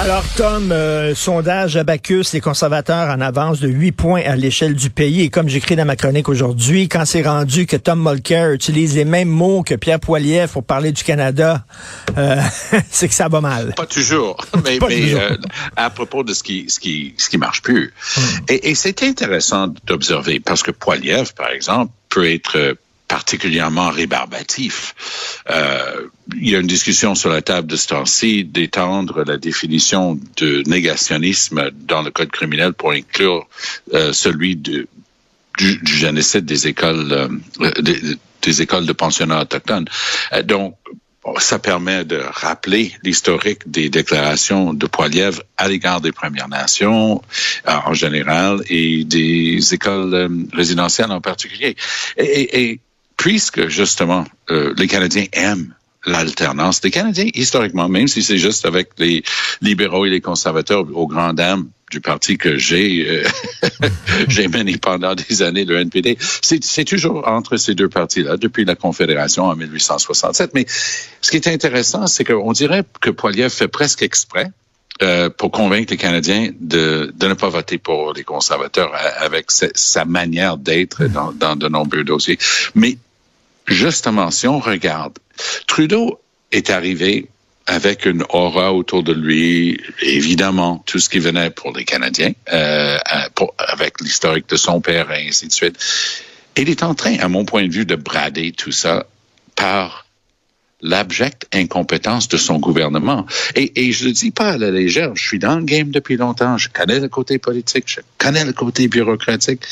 [0.00, 4.90] Alors, Tom, euh, sondage Abacus, les conservateurs en avance de 8 points à l'échelle du
[4.90, 5.22] pays.
[5.22, 9.04] Et comme j'écris dans ma chronique aujourd'hui, quand c'est rendu que Tom Mulcair utilise les
[9.04, 11.64] mêmes mots que Pierre Poilievre pour parler du Canada,
[12.16, 12.36] euh,
[12.90, 13.74] c'est que ça va mal.
[13.76, 14.36] Pas toujours.
[14.64, 15.36] Mais, mais Euh,
[15.76, 17.92] à propos de ce qui, ce qui, ce qui marche plus.
[18.16, 18.20] Mm.
[18.50, 22.76] Et, et c'est intéressant d'observer parce que Poilievre, par exemple, peut être
[23.08, 24.94] particulièrement rébarbatif.
[25.50, 30.20] Euh, il y a une discussion sur la table de ce temps-ci d'étendre la définition
[30.36, 33.48] de négationnisme dans le code criminel pour inclure
[33.94, 34.86] euh, celui de,
[35.56, 37.12] du, du, génocide des écoles
[37.60, 38.00] euh, des,
[38.42, 39.88] des, écoles de pensionnats autochtones.
[40.34, 40.76] Euh, donc
[41.38, 47.22] ça permet de rappeler l'historique des déclarations de Poilievre à l'égard des Premières Nations
[47.68, 51.76] euh, en général et des écoles euh, résidentielles en particulier.
[52.16, 52.80] Et, et
[53.18, 55.74] puisque justement euh, les Canadiens aiment
[56.06, 59.22] l'alternance, les Canadiens historiquement, même si c'est juste avec les
[59.60, 63.28] libéraux et les conservateurs aux grandes dames du parti que j'ai euh,
[64.28, 68.76] j'ai mené pendant des années le NPD, c'est toujours entre ces deux partis-là depuis la
[68.76, 70.52] Confédération en 1867.
[70.54, 70.66] Mais
[71.20, 74.50] ce qui est intéressant, c'est qu'on dirait que Poilievre fait presque exprès
[75.02, 79.68] euh, pour convaincre les Canadiens de, de ne pas voter pour les conservateurs avec sa,
[79.74, 82.38] sa manière d'être dans, dans de nombreux dossiers.
[82.74, 82.98] Mais
[83.68, 85.18] justement, si on regarde,
[85.66, 86.20] Trudeau
[86.50, 87.28] est arrivé
[87.66, 92.96] avec une aura autour de lui, évidemment, tout ce qui venait pour les Canadiens, euh,
[93.34, 95.76] pour, avec l'historique de son père et ainsi de suite.
[96.56, 99.06] Il est en train, à mon point de vue, de brader tout ça
[99.54, 100.07] par
[100.80, 103.26] l'abjecte incompétence de son gouvernement.
[103.54, 105.90] Et, et je ne le dis pas à la légère, je suis dans le game
[105.90, 109.62] depuis longtemps, je connais le côté politique, je connais le côté bureaucratique,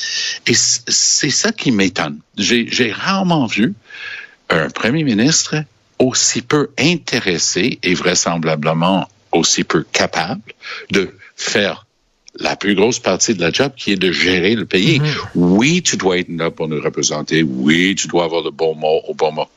[0.47, 2.19] et c'est ça qui m'étonne.
[2.37, 3.75] J'ai rarement vu
[4.51, 5.57] un premier ministre
[5.99, 10.43] aussi peu intéressé et vraisemblablement aussi peu capable
[10.91, 11.87] de faire
[12.39, 15.01] la plus grosse partie de la job qui est de gérer le pays.
[15.01, 15.27] Mm -hmm.
[15.35, 17.43] Oui, tu dois être là pour nous représenter.
[17.43, 19.49] Oui, tu dois avoir le bon mot au bon moment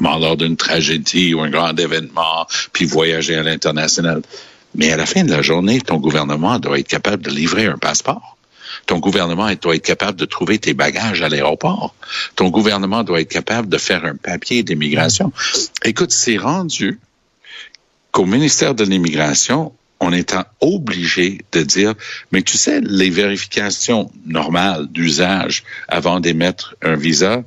[0.00, 4.22] lors d'une tragédie ou un grand événement, puis voyager à l'international.
[4.74, 7.78] Mais à la fin de la journée, ton gouvernement doit être capable de livrer un
[7.78, 8.36] passeport.
[8.86, 11.94] Ton gouvernement doit être capable de trouver tes bagages à l'aéroport.
[12.36, 15.32] Ton gouvernement doit être capable de faire un papier d'immigration.
[15.84, 16.98] Écoute, c'est rendu
[18.10, 21.94] qu'au ministère de l'immigration, on est obligé de dire,
[22.30, 27.42] mais tu sais, les vérifications normales d'usage avant d'émettre un visa,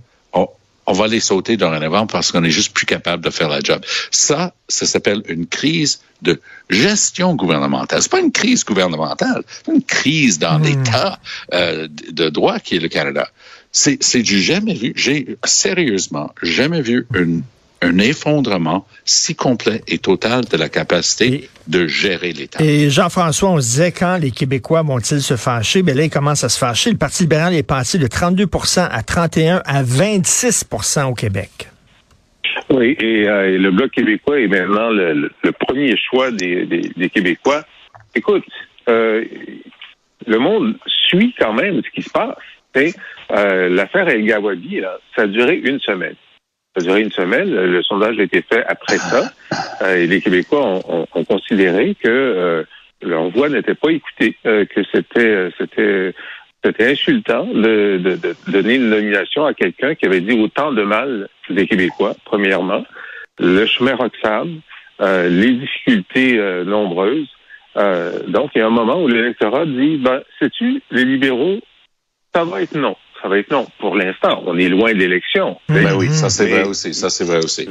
[0.87, 3.83] on, va les sauter dorénavant parce qu'on est juste plus capable de faire la job.
[4.11, 6.39] Ça, ça s'appelle une crise de
[6.69, 8.01] gestion gouvernementale.
[8.01, 10.63] C'est pas une crise gouvernementale, c'est une crise dans mmh.
[10.63, 11.19] l'état
[11.53, 13.29] euh, de droit qui est le Canada.
[13.71, 14.93] C'est du jamais vu.
[14.95, 17.43] J'ai sérieusement jamais vu une
[17.81, 22.63] un effondrement si complet et total de la capacité et, de gérer l'État.
[22.63, 25.83] Et Jean-François, on se disait quand les Québécois vont-ils se fâcher?
[25.83, 26.91] Bien là, ils commencent à se fâcher.
[26.91, 31.69] Le Parti libéral est passé de 32% à 31% à 26% au Québec.
[32.69, 36.65] Oui, et, euh, et, le Bloc québécois est maintenant le, le, le premier choix des,
[36.65, 37.63] des, des Québécois.
[38.13, 38.43] Écoute,
[38.89, 39.23] euh,
[40.25, 40.75] le monde
[41.07, 42.35] suit quand même ce qui se passe.
[43.31, 46.15] Euh, L'affaire El Gawadi, là, ça a duré une semaine.
[46.77, 47.49] Ça a duré une semaine.
[47.49, 49.31] Le sondage a été fait après ça.
[49.81, 52.63] Euh, et les Québécois ont, ont, ont considéré que euh,
[53.01, 56.13] leur voix n'était pas écoutée, euh, que c'était c'était
[56.63, 60.83] c'était insultant de, de, de, donner une nomination à quelqu'un qui avait dit autant de
[60.83, 62.85] mal des Québécois, premièrement.
[63.39, 64.61] Le chemin Roxham,
[65.01, 67.29] euh, les difficultés euh, nombreuses.
[67.77, 71.59] Euh, donc, il y a un moment où l'électorat dit, ben, sais-tu, les libéraux,
[72.33, 72.95] ça va être non.
[73.21, 73.67] Ça va être non.
[73.79, 75.59] Pour l'instant, on est loin de l'élection.
[75.69, 76.93] Ben oui, ça c'est vrai aussi.
[76.93, 77.67] Ça c'est vrai aussi.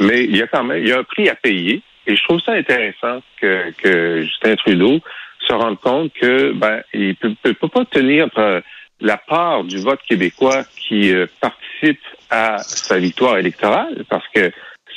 [0.00, 1.82] Mais il y a quand même, il y a un prix à payer.
[2.06, 5.00] Et je trouve ça intéressant que, que Justin Trudeau
[5.46, 8.60] se rendre compte que ben il peut, peut, peut pas tenir euh,
[9.00, 14.52] la part du vote québécois qui euh, participe à sa victoire électorale parce que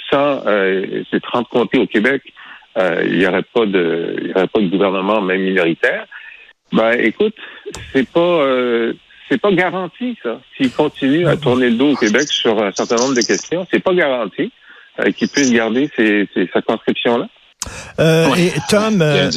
[0.10, 2.22] sans euh, ces 30 comtés au Québec,
[2.78, 6.06] il n'y aurait pas de il y aurait pas de gouvernement même minoritaire.
[6.72, 7.36] Ben écoute,
[7.94, 8.46] c'est pas
[9.30, 10.40] c'est pas garanti ça.
[10.56, 13.84] S'il continue à tourner le dos au Québec sur un certain nombre de questions, c'est
[13.84, 14.52] pas garanti
[15.16, 17.30] qu'il puisse garder ces, ces circonscriptions
[18.00, 19.30] Euh, et Tom, euh,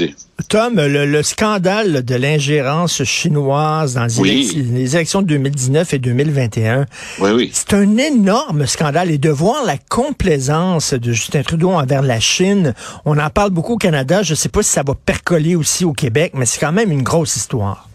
[0.48, 6.86] Tom, le, scandale de l'ingérence chinoise dans les, élections de 2019 et 2021,
[7.20, 7.50] oui, oui.
[7.52, 9.10] c'est un énorme scandale.
[9.10, 12.74] Et de voir la complaisance de Justin Trudeau envers la Chine,
[13.04, 14.22] on en parle beaucoup au Canada.
[14.22, 16.92] Je ne sais pas si ça va percoler aussi au Québec, mais c'est quand même
[16.92, 17.88] une grosse histoire.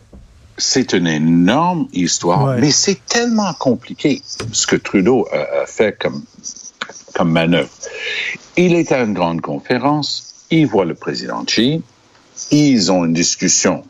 [0.60, 6.24] C'est une énorme histoire, mais c'est tellement compliqué ce que Trudeau a, fait comme,
[7.18, 7.70] comme manœuvre.
[8.58, 11.82] Il est à une grande conférence, il voit le président Xi,
[12.52, 13.84] ils ont une discussion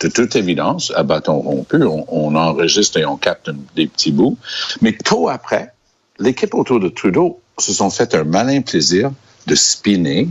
[0.00, 4.36] de toute évidence, à bâton rompu, on, enregistre et on capte des petits bouts,
[4.82, 5.72] mais tôt après,
[6.18, 9.12] l'équipe autour de Trudeau se sont fait un malin plaisir
[9.46, 10.28] de spinner.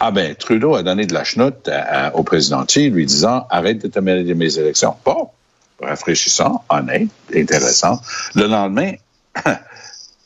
[0.00, 1.70] Ah ben, Trudeau a donné de la chenoute
[2.14, 4.94] au président Xi, lui disant arrête de te mêler de mes élections.
[5.04, 5.30] Bon,
[5.80, 8.00] rafraîchissant, honnête, intéressant.
[8.34, 8.92] Le lendemain,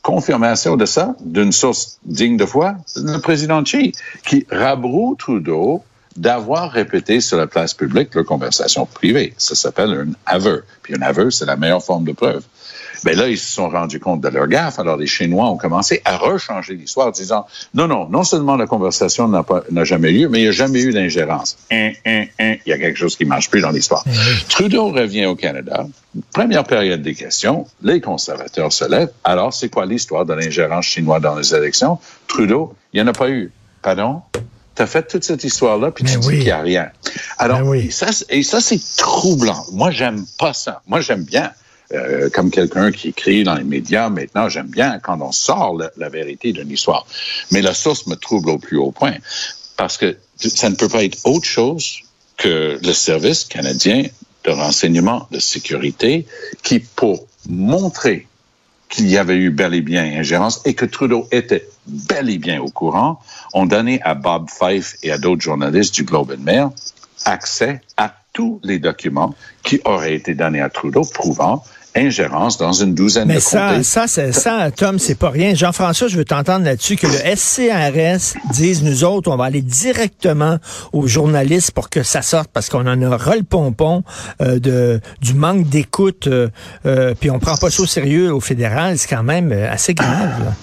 [0.03, 3.93] confirmation de ça d'une source digne de foi, le président Xi,
[4.27, 5.83] qui rabroue Trudeau
[6.15, 9.33] d'avoir répété sur la place publique leur conversation privée.
[9.37, 10.63] Ça s'appelle un aveu.
[10.83, 12.43] Puis un aveu, c'est la meilleure forme de preuve.
[13.03, 14.79] Ben là, ils se sont rendus compte de leur gaffe.
[14.79, 19.27] Alors, les Chinois ont commencé à rechanger l'histoire, disant non, non, non seulement la conversation
[19.27, 21.57] n'a jamais eu, mais il n'y a jamais eu d'ingérence.
[21.71, 24.03] Il y a quelque chose qui ne marche plus dans l'histoire.
[24.49, 25.85] Trudeau revient au Canada.
[26.31, 27.65] Première période des questions.
[27.81, 29.11] Les conservateurs se lèvent.
[29.23, 31.97] Alors, c'est quoi l'histoire de l'ingérence chinoise dans les élections?
[32.27, 33.51] Trudeau, il n'y en a pas eu.
[33.81, 34.21] Pardon?
[34.75, 36.89] tu as fait toute cette histoire-là, puis tu dis qu'il n'y a rien.
[37.37, 37.91] Alors, oui.
[37.91, 39.63] ça, et ça, c'est troublant.
[39.71, 40.81] Moi, j'aime pas ça.
[40.87, 41.51] Moi, j'aime bien
[41.91, 46.09] euh, comme quelqu'un qui écrit dans les médias maintenant, j'aime bien quand on sort la,
[46.09, 47.05] vérité d'une histoire.
[47.51, 49.15] Mais la source me trouble au plus haut point
[49.77, 51.99] parce que ça ne peut pas être autre chose
[52.37, 54.03] que le service canadien
[54.43, 56.25] de renseignement de sécurité
[56.63, 58.27] qui, pour montrer
[58.89, 62.61] qu'il y avait eu bel et bien ingérence et que Trudeau était bel et bien
[62.61, 63.19] au courant,
[63.53, 66.69] ont donné à Bob Fife et à d'autres journalistes du Globe and Mail
[67.25, 71.63] accès à tous les documents qui auraient été donnés à Trudeau prouvant
[71.95, 75.53] ingérence dans une douzaine Mais de ça, Ça, ça, Tom, c'est pas rien.
[75.53, 80.57] Jean-François, je veux t'entendre là-dessus que le SCRS dise, nous autres, on va aller directement
[80.91, 84.03] aux journalistes pour que ça sorte parce qu'on en a ras le pompon
[84.41, 86.49] euh, de, du manque d'écoute, euh,
[86.85, 88.97] euh, puis on prend pas ça au sérieux au fédéral.
[88.97, 90.55] C'est quand même assez grave.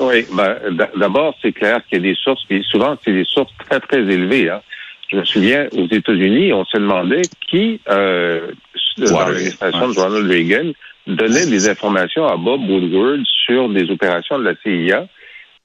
[0.00, 0.56] Oui, ben,
[0.96, 3.98] d'abord, c'est clair qu'il y a des sources, puis souvent, c'est des sources très, très
[3.98, 4.48] élevées.
[4.48, 4.60] Hein.
[5.08, 8.50] Je me souviens, aux États-Unis, on se demandait qui, euh,
[8.98, 10.72] dans l'administration de Ronald Reagan,
[11.06, 15.06] donnait des informations à Bob Woodward sur des opérations de la CIA.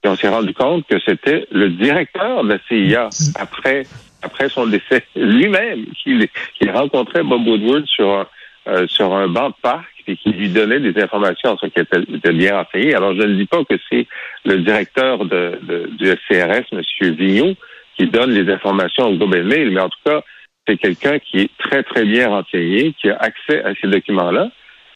[0.04, 3.84] Et on s'est rendu compte que c'était le directeur de la CIA, après,
[4.22, 6.18] après son décès lui-même, qui,
[6.60, 8.28] qui rencontrait Bob Woodward sur un,
[8.68, 12.00] euh, sur un banc de parc et qui lui donnait des informations sur qui était,
[12.00, 12.94] était, bien renseigné.
[12.94, 14.08] Alors, je ne dis pas que c'est
[14.46, 16.82] le directeur de, de, du SCRS, M.
[17.02, 17.56] Vigneault,
[17.98, 20.22] qui donne les informations au Global Mail, mais en tout cas,
[20.68, 24.50] c'est quelqu'un qui est très, très bien renseigné, qui a accès à ces documents-là.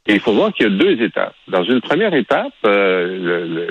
[0.08, 1.36] Et il faut voir qu'il y a deux étapes.
[1.50, 3.68] Dans une première étape, euh,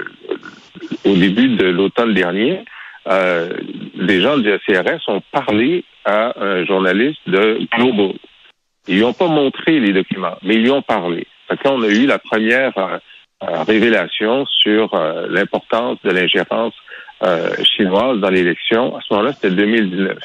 [1.07, 2.63] au début de l'automne dernier,
[3.09, 3.49] euh,
[3.95, 8.17] les gens du CRS ont parlé à un journaliste de Global.
[8.87, 11.27] Ils lui ont pas montré les documents, mais ils lui ont parlé.
[11.49, 14.95] Fait on a eu la première euh, révélation sur
[15.31, 16.75] l'importance de l'ingérence
[17.65, 18.97] chinoise dans l'élection.
[18.97, 20.19] À ce moment-là, c'était 2019.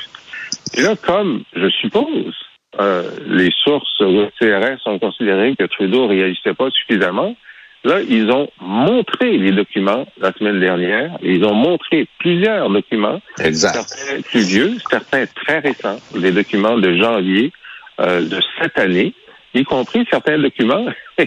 [0.78, 2.36] Et là, comme, je suppose,
[2.80, 7.36] euh, les sources au CRS ont considéré que Trudeau ne réagissait pas suffisamment,
[7.84, 11.18] là, ils ont montré les documents la semaine dernière.
[11.22, 17.51] Ils ont montré plusieurs documents, certains plus vieux, certains très récents, des documents de janvier
[18.00, 19.13] euh, de cette année,
[19.54, 20.86] y compris certains documents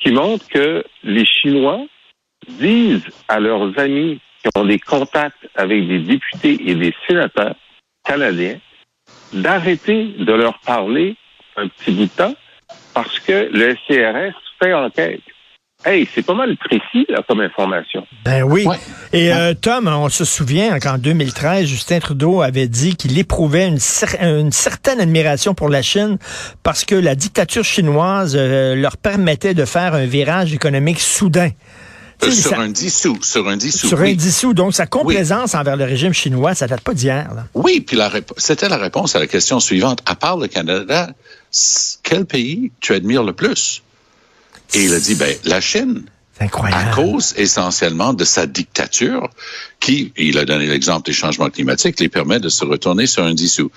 [0.00, 1.84] qui montrent que les Chinois
[2.48, 7.56] disent à leurs amis qui ont des contacts avec des députés et des sénateurs
[8.04, 8.58] canadiens
[9.32, 11.16] d'arrêter de leur parler
[11.56, 12.34] un petit bout de temps
[12.94, 15.20] parce que le SCRS fait enquête.
[15.84, 18.06] Hey, c'est pas mal précis là, comme information.
[18.24, 18.66] Ben oui.
[19.12, 23.78] Et euh, Tom, on se souvient qu'en 2013, Justin Trudeau avait dit qu'il éprouvait une,
[24.22, 26.16] une, certaine admiration pour la Chine
[26.62, 31.50] parce que la dictature chinoise euh, leur permettait de faire un virage économique soudain.
[32.24, 33.88] Euh, sur un dissous, sur un dissous.
[33.88, 34.54] Sur un dissous.
[34.54, 37.28] Donc, sa complaisance envers le régime chinois, ça date pas d'hier.
[37.54, 37.98] Oui, puis
[38.36, 40.00] c'était la réponse à la question suivante.
[40.06, 41.10] À part le Canada,
[42.02, 43.82] quel pays tu admires le plus?
[44.74, 46.04] Et il a dit, ben, la Chine.
[46.38, 46.90] Incroyable.
[46.90, 49.30] À cause essentiellement de sa dictature
[49.80, 53.32] qui, il a donné l'exemple des changements climatiques, lui permet de se retourner sur un
[53.32, 53.70] dissous.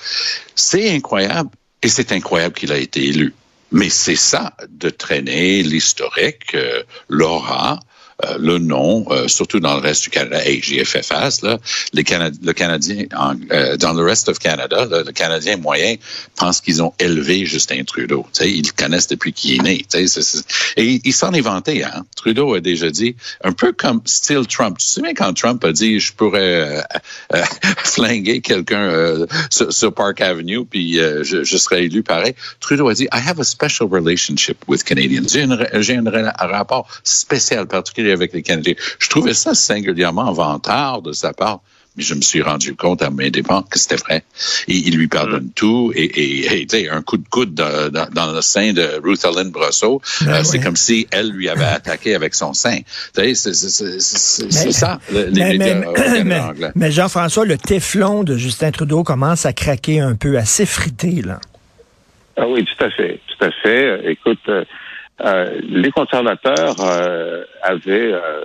[0.55, 1.50] C'est incroyable
[1.81, 3.34] et c'est incroyable qu'il a été élu.
[3.72, 7.80] Mais c'est ça de traîner l'historique, euh, l'aura,
[8.26, 10.46] euh, le nom, euh, surtout dans le reste du Canada.
[10.46, 11.58] Hey, j'ai fait face, là.
[11.94, 12.04] Les
[12.44, 13.06] le Canadien,
[13.52, 15.96] euh, dans le reste of Canada, le Canadien moyen
[16.36, 18.26] pense qu'ils ont élevé Justin Trudeau.
[18.34, 19.86] sais, ils le connaissent depuis qu'il est né.
[19.88, 20.06] C
[20.76, 21.86] et il s'en est vanté.
[21.86, 22.06] Hein?
[22.18, 24.78] Trudeau a déjà dit, un peu comme style Trump.
[24.80, 26.84] Tu sais bien quand Trump a dit, je pourrais
[27.78, 32.36] flinguer quelqu'un sur, Park Avenue, puis je, je serais élu pareil?
[32.60, 35.36] Trudeau a dit, I have a special relationship with Canadians.
[35.82, 38.75] J'ai un rapport spécial, particulier avec les Canadiens.
[39.00, 41.60] Je trouvais ça singulièrement vantard de sa part
[41.98, 44.24] mais je me suis rendu compte à mes dépens que c'était vrai.
[44.68, 49.01] Et, il lui pardonne tout et, et, un coup de coude dans, le sein de
[49.04, 52.80] Ruth Ellen Brosseau, ben euh, c'est comme si elle lui avait attaqué avec son sein.
[53.13, 53.34] C'est
[54.72, 56.72] ça, les mais, anglais.
[56.75, 61.42] Mais Jean-François, le téflon de Justin Trudeau commence à craquer un peu, à s'effriter, là.
[62.41, 64.10] Ah oui, tout à fait, tout à fait.
[64.10, 64.63] Écoute, euh,
[65.25, 68.41] euh, les conservateurs euh, avaient euh,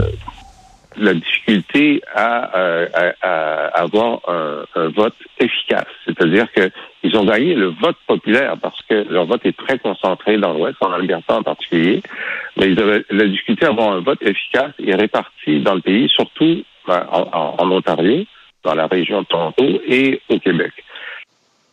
[0.96, 2.50] la difficulté à,
[3.72, 5.86] avoir un, vote efficace.
[6.06, 10.52] C'est-à-dire qu'ils ont gagné le vote populaire parce que leur vote est très concentré dans
[10.54, 12.02] l'Ouest, en Alberta en particulier,
[12.56, 16.08] mais ils avaient la difficulté à avoir un vote efficace et réparti dans le pays,
[16.08, 18.24] surtout ben, en Ontario,
[18.64, 20.72] dans la région de Toronto et au Québec.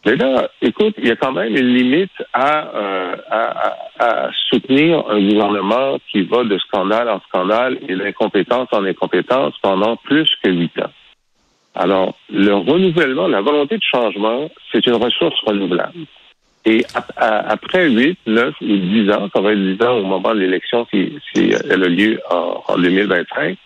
[0.05, 5.21] Mais là, écoute, il y a quand même une limite euh, à, à, soutenir un
[5.21, 10.71] gouvernement qui va de scandale en scandale et d'incompétence en incompétence pendant plus que huit
[10.79, 10.91] ans.
[11.75, 15.99] Alors, le renouvellement, la volonté de changement, c'est une ressource renouvelable.
[16.65, 20.39] Et après huit, neuf ou dix ans, ça va être dix ans au moment de
[20.39, 23.57] l'élection si, si elle a lieu en, en 2025,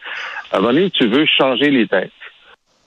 [0.51, 2.11] à un moment donné, tu veux changer les têtes.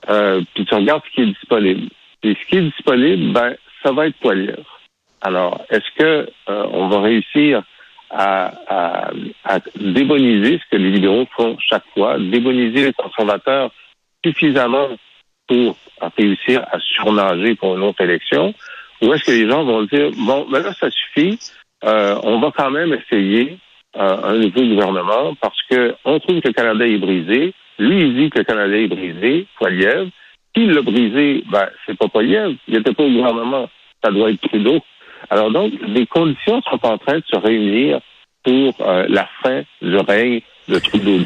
[0.09, 1.89] Euh, puis tu regardes ce qui est disponible.
[2.23, 4.79] Et ce qui est disponible, ben, ça va être Poilievre.
[5.21, 7.63] Alors, est-ce que euh, on va réussir
[8.09, 9.11] à, à,
[9.45, 13.71] à, démoniser ce que les libéraux font chaque fois, démoniser les conservateurs
[14.25, 14.89] suffisamment
[15.47, 15.77] pour
[16.17, 18.53] réussir à surnager pour une autre élection,
[19.01, 21.39] ou est-ce que les gens vont dire bon, ben là ça suffit,
[21.83, 23.57] euh, on va quand même essayer
[23.95, 27.53] euh, un nouveau gouvernement parce que on trouve que le Canada est brisé.
[27.79, 30.09] Lui, il dit que le Canada est brisé, Poilievre.
[30.53, 31.43] Qui l'a brisé?
[31.51, 32.55] Ben, c'est pas Poliev.
[32.67, 33.69] Il n'était pas au gouvernement.
[34.03, 34.79] Ça doit être Trudeau.
[35.29, 37.99] Alors donc, les conditions sont en train de se réunir
[38.43, 41.25] pour euh, la fin du règne de Trudeau.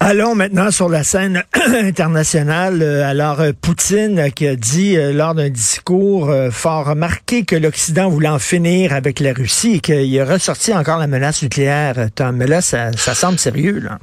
[0.00, 2.80] Allons maintenant sur la scène internationale.
[2.82, 8.28] Euh, alors, euh, Poutine qui a dit lors d'un discours fort remarqué que l'Occident voulait
[8.28, 12.36] en finir avec la Russie et qu'il a ressorti encore la menace nucléaire, Tom.
[12.36, 13.98] Mais là, ça, ça semble sérieux, là.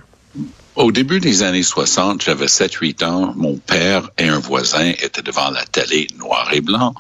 [0.76, 3.34] Au début des années 60, j'avais 7-8 ans.
[3.38, 6.94] Mon père et un voisin étaient devant la télé noir et blanc,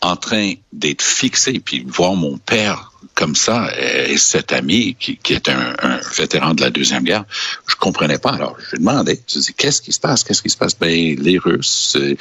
[0.00, 5.34] en train d'être fixés, puis voir mon père comme ça et cet ami qui, qui
[5.34, 7.24] est un, vétéran de la deuxième guerre,
[7.68, 8.30] je comprenais pas.
[8.30, 10.76] Alors je lui demandais, je qu'est-ce qui se passe, qu'est-ce qui se passe?
[10.76, 12.16] Ben les Russes, euh,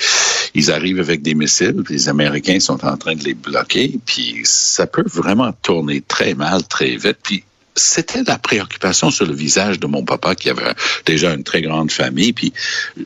[0.53, 4.85] ils arrivent avec des missiles, les Américains sont en train de les bloquer, puis ça
[4.85, 7.17] peut vraiment tourner très mal, très vite.
[7.23, 7.43] Puis
[7.75, 10.73] c'était la préoccupation sur le visage de mon papa qui avait
[11.05, 12.53] déjà une très grande famille, puis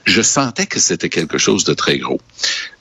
[0.06, 2.22] je sentais que c'était quelque chose de très gros.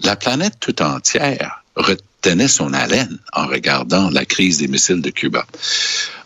[0.02, 5.46] La planète tout entière retenait son haleine en regardant la crise des missiles de Cuba.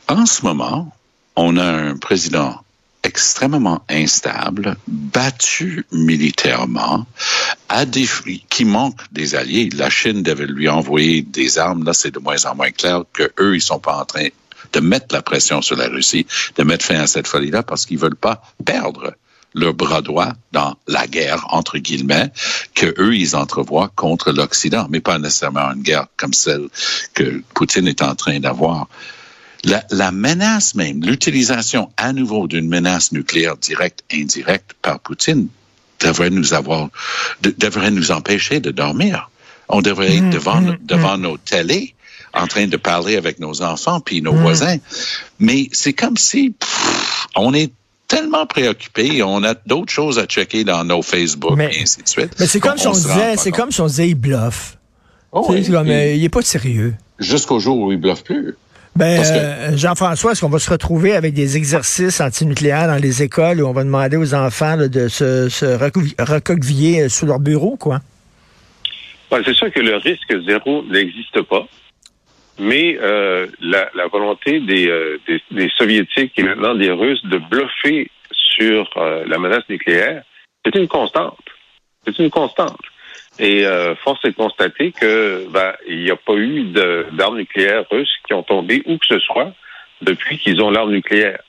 [0.08, 0.94] En ce moment,
[1.36, 2.60] on a un président
[3.02, 7.06] extrêmement instable, battu militairement,
[7.68, 7.84] à
[8.50, 9.70] qui manque des alliés.
[9.74, 11.84] La Chine devait lui envoyer des armes.
[11.84, 14.28] Là, c'est de moins en moins clair que eux, ils sont pas en train
[14.72, 17.98] de mettre la pression sur la Russie, de mettre fin à cette folie-là parce qu'ils
[17.98, 19.14] veulent pas perdre
[19.54, 22.30] leur bras droit dans la guerre, entre guillemets,
[22.74, 26.68] que eux, ils entrevoient contre l'Occident, mais pas nécessairement une guerre comme celle
[27.14, 28.88] que Poutine est en train d'avoir.
[29.64, 35.48] La, la, menace même, l'utilisation à nouveau d'une menace nucléaire directe, indirecte par Poutine
[36.00, 36.88] devrait nous avoir,
[37.42, 39.30] devrait nous empêcher de dormir.
[39.68, 41.22] On devrait être mmh, devant, mmh, devant mmh.
[41.22, 41.94] nos télés
[42.34, 44.42] en train de parler avec nos enfants puis nos mm.
[44.42, 44.76] voisins.
[45.38, 46.54] Mais c'est comme si
[47.36, 47.72] on est
[48.08, 52.34] tellement préoccupé, on a d'autres choses à checker dans nos Facebook et ainsi de suite.
[52.40, 54.76] Mais c'est comme, si on disait, c'est comme si on disait il bluffe.
[55.30, 56.94] Oh comme, euh, il est pas sérieux.
[57.18, 58.56] Jusqu'au jour où il bluffe plus.
[58.96, 63.60] Ben, euh, Jean-François, est-ce qu'on va se retrouver avec des exercices antinucléaires dans les écoles
[63.60, 68.00] où on va demander aux enfants de se, se recoqueviller sous leur bureau, quoi?
[69.30, 71.66] c'est sûr que le risque zéro n'existe pas
[72.58, 77.38] mais euh, la, la, volonté des, euh, des, des, Soviétiques et maintenant des Russes de
[77.38, 80.24] bluffer sur euh, la menace nucléaire,
[80.64, 81.38] c'est une constante.
[82.04, 82.80] C'est une constante.
[83.38, 86.64] Et euh, force est de constater que ben, il n'y a pas eu
[87.12, 89.52] d'armes nucléaires russes qui ont tombé où que ce soit
[90.02, 91.40] depuis qu'ils ont l'arme nucléaire.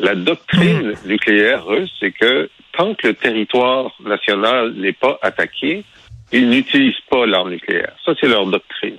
[0.00, 1.08] La doctrine mm.
[1.08, 5.84] nucléaire russe, c'est que tant que le territoire national n'est pas attaqué,
[6.32, 7.94] ils n'utilisent pas l'arme nucléaire.
[8.04, 8.98] Ça, c'est leur doctrine.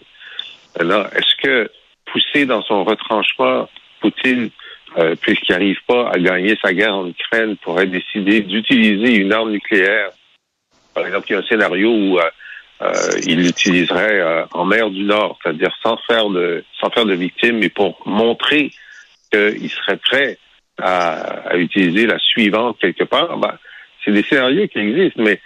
[0.80, 1.72] Alors, est-ce que
[2.06, 3.70] pousser dans son retranchement,
[4.02, 4.50] Poutine,
[4.98, 9.52] euh, puisqu'il n'arrive pas à gagner sa guerre en Ukraine, pourrait décider d'utiliser une arme
[9.52, 10.10] nucléaire?
[10.94, 12.24] Par exemple, il y a un scénario où euh,
[12.82, 12.94] euh,
[13.26, 17.70] il l'utiliserait en mer du Nord, c'est-à-dire sans faire de sans faire de victimes, mais
[17.70, 18.72] pour montrer
[19.32, 20.38] qu'il serait prêt
[20.82, 23.38] à, utiliser la suivante quelque part.
[23.38, 23.58] Ben,
[24.04, 25.42] c'est des scénarios qui existent, mais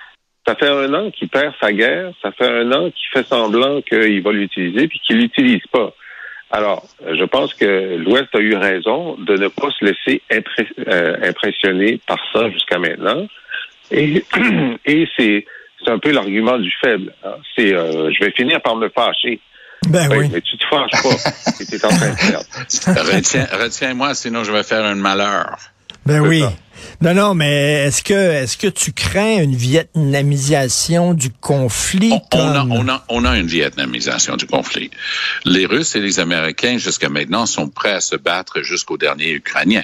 [0.45, 3.81] ça fait un an qu'il perd sa guerre, ça fait un an qu'il fait semblant
[3.81, 5.93] qu'il va l'utiliser puis qu'il l'utilise pas.
[6.51, 11.99] Alors, je pense que l'Ouest a eu raison de ne pas se laisser euh, impressionner
[12.07, 13.27] par ça jusqu'à maintenant.
[13.91, 14.23] Et,
[14.85, 15.45] et c'est
[15.87, 17.13] un peu l'argument du faible.
[17.23, 17.35] Hein.
[17.55, 19.39] C'est euh, je vais finir par me fâcher.
[19.87, 21.53] Ben oui, Mais tu te fâches pas.
[21.69, 23.59] tu es en train de faire.
[23.59, 25.57] Retiens-moi, sinon je vais faire un malheur.
[26.05, 26.43] Ben oui.
[27.01, 32.13] Non, non, mais est-ce que est-ce que tu crains une vietnamisation du conflit?
[32.33, 34.91] On, a, on, a, on a une vietnamisation du conflit.
[35.45, 39.83] Les Russes et les Américains, jusqu'à maintenant, sont prêts à se battre jusqu'au dernier Ukrainien.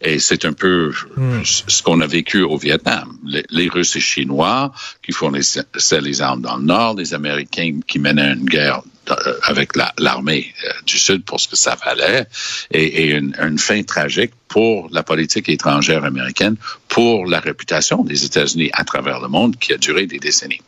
[0.00, 1.42] Et c'est un peu hmm.
[1.44, 3.16] ce qu'on a vécu au Vietnam.
[3.24, 4.72] Les, Russes et Chinois
[5.02, 5.64] qui fournissaient
[6.02, 10.72] les armes dans le Nord, les Américains qui menaient une guerre euh, avec l'armée euh,
[10.86, 12.26] du Sud pour ce que ça valait,
[12.70, 16.56] et, une, une, fin tragique pour la politique étrangère américaine,
[16.88, 20.60] pour la réputation des États-Unis à travers le monde qui a duré des décennies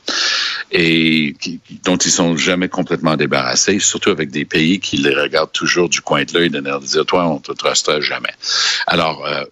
[0.72, 1.34] et
[1.84, 6.00] dont ils sont jamais complètement débarrassés, surtout avec des pays qui les regardent toujours du
[6.00, 8.34] coin de l'œil de leur dire toi on te trustera jamais.
[8.86, 9.44] Alors euh,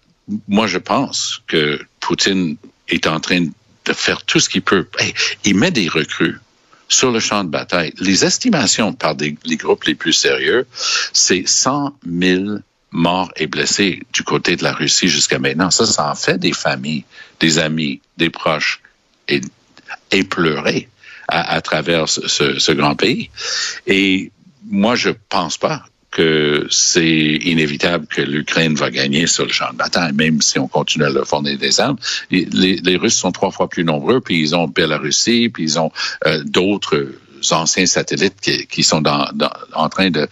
[0.47, 2.57] moi je pense que Poutine
[2.89, 4.87] est en train de faire tout ce qu'il peut.
[5.43, 6.37] il met des recrues
[6.87, 7.93] sur le champ de bataille.
[7.99, 10.67] Les estimations par des, les groupes les plus sérieux,
[11.13, 12.43] c'est 100 000
[12.91, 15.71] morts et blessés du côté de la Russie jusqu'à maintenant.
[15.71, 17.03] Ça, ça en fait des familles,
[17.39, 18.81] des amis, des proches
[19.27, 19.41] et,
[20.11, 20.27] et
[21.27, 23.29] à, travers ce, ce, ce, grand pays.
[23.87, 24.31] Et
[24.69, 29.77] moi, je pense pas que c'est inévitable que l'Ukraine va gagner sur le champ de
[29.77, 31.97] bataille, même si on continue à leur fournir des armes.
[32.31, 35.91] Les, Russes sont trois fois plus nombreux, puis ils ont Russie, puis ils ont
[36.25, 37.11] euh, d'autres
[37.53, 40.27] anciens satellites qui, qui sont en train de,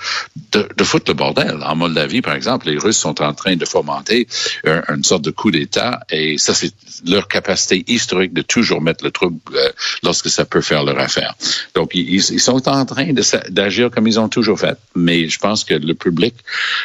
[0.51, 1.59] de, de, foutre le bordel.
[1.63, 4.27] En Moldavie, par exemple, les Russes sont en train de fomenter
[4.65, 6.73] une sorte de coup d'État et ça, c'est
[7.05, 9.69] leur capacité historique de toujours mettre le trouble euh,
[10.03, 11.35] lorsque ça peut faire leur affaire.
[11.75, 13.07] Donc, ils, ils sont en train
[13.49, 16.35] d'agir comme ils ont toujours fait, mais je pense que le public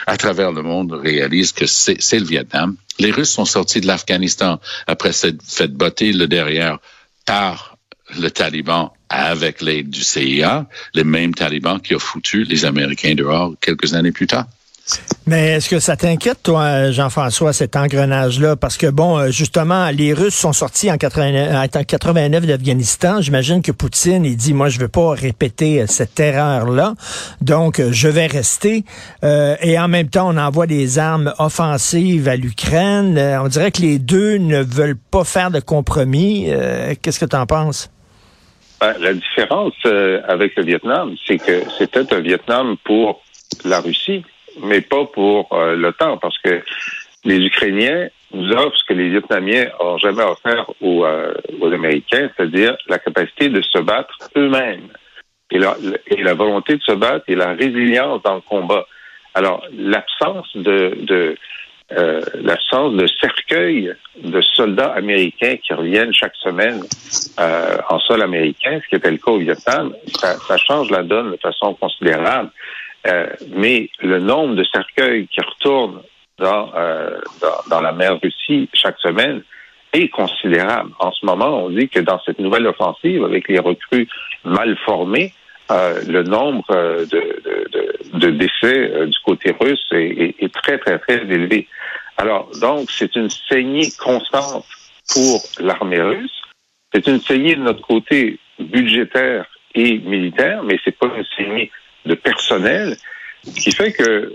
[0.06, 2.76] à travers le monde réalise que c'est le Vietnam.
[2.98, 6.78] Les Russes sont sortis de l'Afghanistan après s'être fait botter le derrière
[7.26, 7.67] par
[8.18, 13.54] le Taliban avec l'aide du CIA, les mêmes talibans qui ont foutu les Américains dehors
[13.60, 14.46] quelques années plus tard.
[15.26, 18.56] Mais est-ce que ça t'inquiète, toi, Jean-François, cet engrenage-là?
[18.56, 23.20] Parce que, bon, euh, justement, les Russes sont sortis en 89, d'Afghanistan.
[23.20, 26.94] J'imagine que Poutine, il dit, moi, je veux pas répéter euh, cette erreur-là.
[27.42, 28.84] Donc, euh, je vais rester.
[29.22, 33.18] et en même temps, on envoie des armes offensives à l'Ukraine.
[33.42, 36.50] on dirait que les deux ne veulent pas faire de compromis.
[37.02, 37.90] Qu'est-ce que tu en penses?
[38.80, 43.22] Ben, la différence euh, avec le Vietnam, c'est que c'était un Vietnam pour
[43.64, 44.24] la Russie,
[44.62, 46.62] mais pas pour euh, l'OTAN, parce que
[47.24, 52.30] les Ukrainiens nous offrent ce que les Vietnamiens n'ont jamais offert aux, euh, aux Américains,
[52.36, 54.88] c'est-à-dire la capacité de se battre eux-mêmes
[55.50, 58.86] et la, et la volonté de se battre et la résilience dans le combat.
[59.34, 61.36] Alors, l'absence de, de
[61.96, 66.82] euh, l'absence de cercueil de soldats américains qui reviennent chaque semaine
[67.40, 71.02] euh, en sol américain, ce qui était le cas au Vietnam, ça, ça change la
[71.02, 72.50] donne de façon considérable.
[73.06, 76.02] Euh, mais le nombre de cercueils qui retournent
[76.38, 79.42] dans, euh, dans, dans, la mer Russie chaque semaine
[79.92, 80.90] est considérable.
[80.98, 84.08] En ce moment, on dit que dans cette nouvelle offensive, avec les recrues
[84.44, 85.32] mal formées,
[85.70, 90.78] euh, le nombre euh, de, de, de, décès euh, du côté russe est, est, très,
[90.78, 91.68] très, très élevé.
[92.18, 94.66] Alors, donc, c'est une saignée constante
[95.12, 96.42] pour l'armée russe.
[96.92, 101.70] C'est une saignée de notre côté budgétaire et militaire, mais c'est pas une saignée
[102.04, 102.96] de personnel,
[103.44, 104.34] ce qui fait que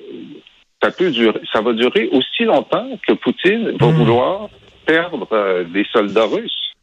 [0.82, 3.96] ça peut durer, ça va durer aussi longtemps que Poutine va hmm.
[3.96, 4.50] vouloir
[4.86, 6.74] perdre des soldats russes.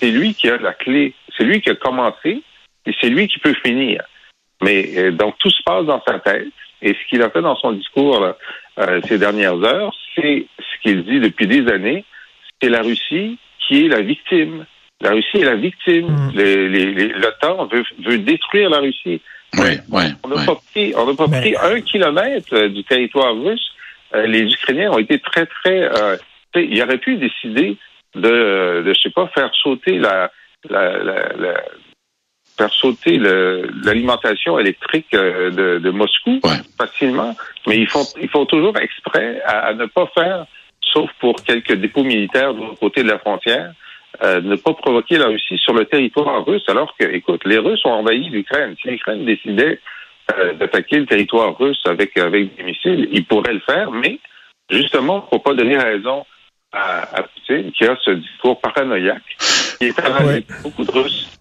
[0.00, 2.42] C'est lui qui a la clé, c'est lui qui a commencé,
[2.86, 4.02] et c'est lui qui peut finir.
[4.62, 6.48] Mais euh, donc tout se passe dans sa tête.
[6.82, 8.34] Et ce qu'il a fait dans son discours
[8.78, 12.04] euh, ces dernières heures, c'est ce qu'il dit depuis des années.
[12.60, 14.66] C'est la Russie qui est la victime.
[15.00, 16.08] La Russie est la victime.
[16.08, 17.20] Mm.
[17.20, 19.20] L'OTAN veut, veut détruire la Russie.
[19.58, 23.34] Oui, oui, on n'a pas pris, on n'a pas pris un kilomètre euh, du territoire
[23.36, 23.74] russe
[24.14, 25.82] euh, les Ukrainiens ont été très, très...
[25.82, 26.16] Euh,
[26.54, 27.76] ils auraient pu décider
[28.14, 30.30] de, de, je sais pas, faire sauter la,
[30.70, 31.60] la, la,
[32.56, 36.40] faire sauter l'alimentation électrique euh, de, de Moscou
[36.78, 37.34] facilement,
[37.66, 40.46] mais ils font, ils font toujours exprès à, ne pas faire,
[40.80, 43.72] sauf pour quelques dépôts militaires de l'autre côté de la frontière,
[44.22, 47.84] euh, ne pas provoquer la Russie sur le territoire russe, alors que, écoute, les Russes
[47.84, 48.76] ont envahi l'Ukraine.
[48.80, 49.80] Si l'Ukraine décidait
[50.38, 54.20] euh, d'attaquer le territoire russe avec, avec des missiles, ils pourraient le faire, mais
[54.70, 56.24] justement, pour pas donner raison
[56.72, 59.22] à, Poutine, qui a ce discours paranoïaque,
[59.78, 61.38] qui est avec beaucoup de Russes.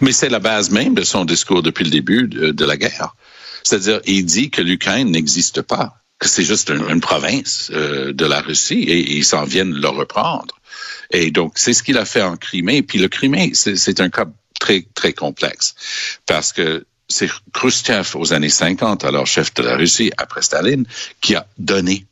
[0.00, 3.14] Mais c'est la base même de son discours depuis le début de, la guerre.
[3.62, 8.40] C'est-à-dire, il dit que l'Ukraine n'existe pas, que c'est juste une, province euh, de la
[8.40, 10.54] Russie et, ils s'en viennent le reprendre.
[11.10, 12.82] Et donc, c'est ce qu'il a fait en Crimée.
[12.82, 14.26] Puis le Crimée, c'est un cas
[14.58, 15.74] très, très complexe
[16.26, 20.86] parce que c'est Khrushchev aux années 50, alors chef de la Russie après Staline,
[21.20, 22.06] qui a donné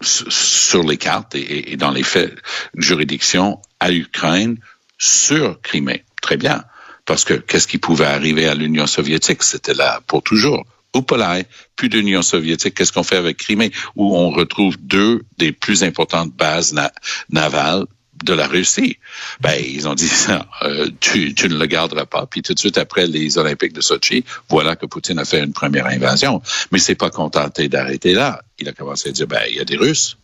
[0.00, 2.34] sur les cartes et, dans les faits
[2.76, 4.58] juridiction à l'Ukraine
[4.96, 6.04] sur Crimée.
[6.22, 6.64] Très bien.
[7.08, 9.42] Parce que qu'est-ce qui pouvait arriver à l'Union soviétique?
[9.42, 10.66] C'était là pour toujours.
[10.94, 12.74] Upolai, plus d'Union soviétique.
[12.74, 16.78] Qu'est-ce qu'on fait avec Crimée, où on retrouve deux des plus importantes bases
[17.30, 17.86] navales
[18.24, 18.98] de la Russie.
[19.40, 20.10] Ben, ils ont dit,
[20.62, 22.26] euh, tu, tu, ne le garderas pas.
[22.26, 25.54] Puis tout de suite après les Olympiques de Sochi, voilà que Poutine a fait une
[25.54, 26.42] première invasion.
[26.72, 28.42] Mais c'est pas contenté d'arrêter là.
[28.58, 30.18] Il a commencé à dire, ben, il y a des Russes.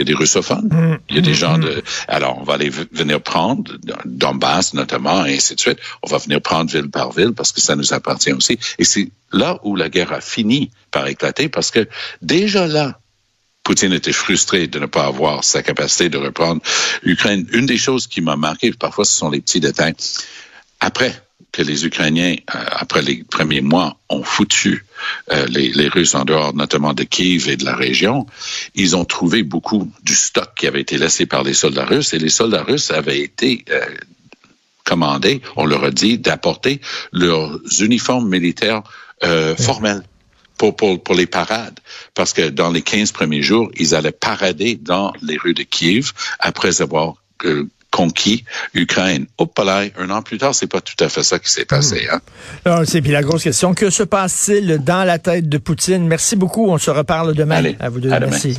[0.00, 0.68] Il y a des russophones.
[0.68, 0.98] Mm.
[1.10, 1.60] Il y a des gens mm.
[1.60, 1.82] de...
[2.08, 5.78] Alors, on va les venir prendre, Donbass notamment, et ainsi de suite.
[6.02, 8.58] On va venir prendre ville par ville parce que ça nous appartient aussi.
[8.78, 11.86] Et c'est là où la guerre a fini par éclater parce que
[12.22, 12.98] déjà là,
[13.62, 16.62] Poutine était frustré de ne pas avoir sa capacité de reprendre
[17.02, 17.46] l'Ukraine.
[17.52, 19.94] Une des choses qui m'a marqué, parfois ce sont les petits détails,
[20.80, 21.22] après
[21.60, 24.86] que les Ukrainiens, euh, après les premiers mois, ont foutu
[25.30, 28.26] euh, les, Russes en dehors, notamment de Kiev et de la région,
[28.74, 32.18] ils ont trouvé beaucoup du stock qui avait été laissé par les soldats russes et
[32.18, 33.80] les soldats russes avaient été euh,
[34.84, 36.80] commandés, on leur a dit, d'apporter
[37.12, 38.82] leurs uniformes militaires
[39.58, 40.02] formels
[40.56, 41.78] pour, pour, pour les parades.
[42.14, 46.12] Parce que dans les 15 premiers jours, ils allaient parader dans les rues de Kiev
[46.38, 49.26] après avoir euh, conquis Ukraine.
[49.38, 52.08] Hop là, un an plus tard, c'est pas tout à fait ça qui s'est passé.
[52.10, 52.68] Hmm.
[52.68, 52.84] Hein?
[52.84, 56.06] c'est puis la grosse question, que se passe-t-il dans la tête de Poutine?
[56.06, 56.68] Merci beaucoup.
[56.68, 57.56] On se reparle demain.
[57.56, 58.08] Allez, à vous deux.
[58.08, 58.56] Merci.